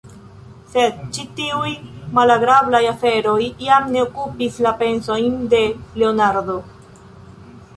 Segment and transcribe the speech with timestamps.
[0.75, 1.73] Sed ĉi tiuj
[2.19, 5.61] malagrablaj aferoj jam ne okupis la pensojn de
[6.03, 6.57] Leonardo.